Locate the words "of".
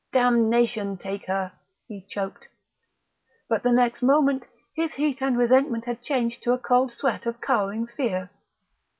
7.27-7.39